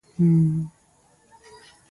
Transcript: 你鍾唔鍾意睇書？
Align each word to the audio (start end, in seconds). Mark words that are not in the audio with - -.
你鍾唔鍾意睇書？ 0.15 0.71